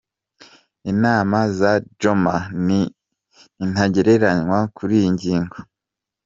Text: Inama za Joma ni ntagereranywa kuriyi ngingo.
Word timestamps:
Inama 0.91 1.37
za 1.59 1.71
Joma 1.99 2.35
ni 2.65 2.79
ntagereranywa 3.69 4.59
kuriyi 4.75 5.09
ngingo. 5.15 5.57